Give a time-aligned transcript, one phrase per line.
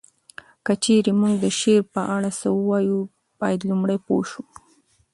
[0.65, 2.99] که چیري مونږ د شعر په اړه څه ووایو
[3.39, 4.43] باید لومړی پوه شو